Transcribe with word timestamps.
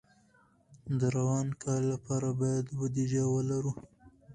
د 0.99 1.01
روان 1.17 1.47
کال 1.61 1.81
لپاره 1.93 2.29
باید 2.41 2.65
بودیجه 2.77 3.23
ولرو. 3.29 3.71